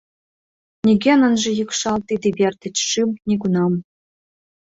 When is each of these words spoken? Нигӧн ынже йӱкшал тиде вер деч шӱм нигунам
Нигӧн 0.85 1.21
ынже 1.27 1.51
йӱкшал 1.59 1.99
тиде 2.07 2.29
вер 2.37 2.53
деч 2.63 2.75
шӱм 2.89 3.09
нигунам 3.27 3.73